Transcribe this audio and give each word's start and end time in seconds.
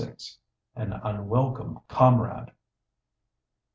AN 0.75 0.93
UNWELCOME 1.03 1.81
COMRADE. 1.87 2.53